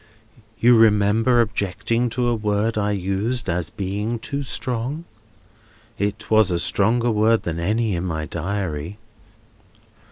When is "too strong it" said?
4.17-6.31